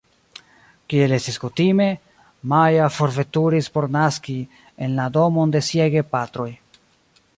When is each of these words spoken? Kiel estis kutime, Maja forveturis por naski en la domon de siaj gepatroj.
Kiel 0.93 1.11
estis 1.17 1.35
kutime, 1.43 1.85
Maja 2.53 2.87
forveturis 2.95 3.69
por 3.77 3.87
naski 3.97 4.39
en 4.87 4.97
la 5.01 5.07
domon 5.19 5.55
de 5.57 5.63
siaj 5.69 5.89
gepatroj. 5.99 6.49